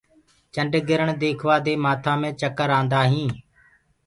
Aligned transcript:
چنڊگِرڻ 0.53 1.07
ديکوآ 1.21 1.55
دي 1.65 1.73
مآٿآ 1.83 2.13
مي 2.21 2.29
چڪر 2.39 2.69
آندآ 2.79 3.01
هينٚ۔ 3.11 3.35